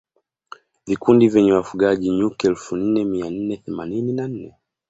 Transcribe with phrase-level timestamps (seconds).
[0.87, 4.55] Vikundi vyenye wafugaji nyuki elfu nne mia nne themanini na nne